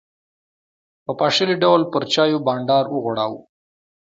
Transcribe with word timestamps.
په 1.05 1.11
پاشلي 1.19 1.55
ډول 1.63 1.81
پر 1.91 2.03
چایو 2.13 2.43
بانډار 2.45 2.85
وغوړاوه. 2.89 3.39